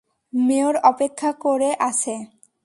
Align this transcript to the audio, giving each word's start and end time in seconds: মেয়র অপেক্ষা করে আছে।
মেয়র 0.33 0.75
অপেক্ষা 0.83 1.31
করে 1.43 1.69
আছে। 1.79 2.15